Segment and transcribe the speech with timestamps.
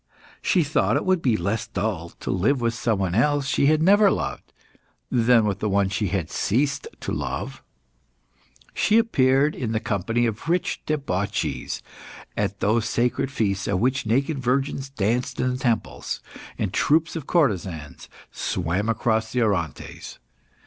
[0.41, 3.13] She thought it would be less dull to live with someone
[3.43, 4.51] she had never loved,
[5.11, 7.61] than with one she had ceased to love.
[8.73, 11.83] She appeared, in the company of rich debauchees,
[12.35, 16.19] at those sacred feasts at which naked virgins danced in the temples,
[16.57, 20.17] and troops of courtesans swam across the Orontes.